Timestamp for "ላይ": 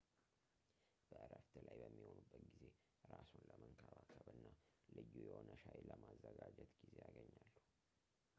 1.65-1.75